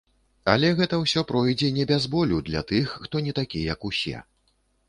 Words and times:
Але 0.53 0.69
гэта 0.79 0.97
ўсё 1.01 1.23
пройдзе 1.33 1.69
не 1.77 1.85
без 1.93 2.09
болю 2.15 2.41
для 2.49 2.65
тых, 2.73 2.97
хто 3.05 3.15
не 3.27 3.37
такі, 3.41 3.59
як 3.75 3.79
усе. 3.93 4.27